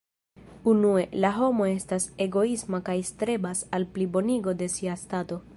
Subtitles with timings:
[0.71, 5.43] Unue, la homo estas egoisma kaj strebas al plibonigo de sia stato.